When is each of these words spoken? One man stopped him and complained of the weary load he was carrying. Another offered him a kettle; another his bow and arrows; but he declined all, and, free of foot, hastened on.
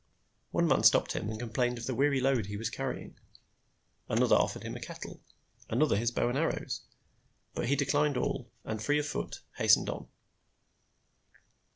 One 0.49 0.65
man 0.65 0.81
stopped 0.81 1.11
him 1.13 1.29
and 1.29 1.39
complained 1.39 1.77
of 1.77 1.85
the 1.85 1.93
weary 1.93 2.19
load 2.19 2.47
he 2.47 2.57
was 2.57 2.71
carrying. 2.71 3.19
Another 4.09 4.35
offered 4.35 4.63
him 4.63 4.75
a 4.75 4.79
kettle; 4.79 5.21
another 5.69 5.95
his 5.95 6.09
bow 6.09 6.27
and 6.27 6.35
arrows; 6.39 6.81
but 7.53 7.67
he 7.69 7.75
declined 7.75 8.17
all, 8.17 8.49
and, 8.65 8.81
free 8.81 8.97
of 8.97 9.05
foot, 9.05 9.41
hastened 9.57 9.91
on. 9.91 10.07